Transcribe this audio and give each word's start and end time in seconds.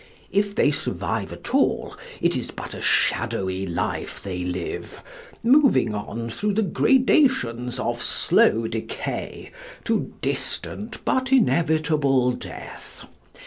If 0.31 0.55
they 0.55 0.71
survive 0.71 1.31
at 1.31 1.53
all, 1.53 1.95
it 2.21 2.35
is 2.35 2.49
but 2.49 2.73
a 2.73 2.81
shadowy 2.81 3.67
life 3.67 4.19
they 4.23 4.43
live, 4.43 4.99
moving 5.43 5.93
on 5.93 6.27
through 6.31 6.55
the 6.55 6.63
gradations 6.63 7.77
of 7.79 8.01
slow 8.01 8.65
decay 8.65 9.51
to 9.83 10.11
distant 10.23 11.05
but 11.05 11.31
inevitable 11.31 12.31
death. 12.31 13.05